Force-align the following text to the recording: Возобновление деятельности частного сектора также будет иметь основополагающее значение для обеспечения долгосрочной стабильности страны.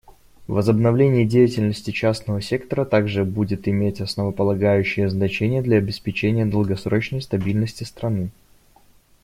Возобновление 0.47 1.27
деятельности 1.27 1.91
частного 1.91 2.41
сектора 2.41 2.85
также 2.85 3.23
будет 3.23 3.67
иметь 3.67 4.01
основополагающее 4.01 5.07
значение 5.07 5.61
для 5.61 5.77
обеспечения 5.77 6.47
долгосрочной 6.47 7.21
стабильности 7.21 7.83
страны. 7.83 8.31